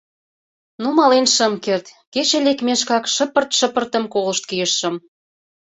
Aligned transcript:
Но 0.81 0.89
мален 0.97 1.25
шым 1.35 1.53
керт, 1.65 1.85
кече 2.13 2.37
лекмешкак 2.47 3.03
шыпырт-шыпыртым 3.15 4.03
колышт 4.13 4.43
кийышым. 4.49 4.95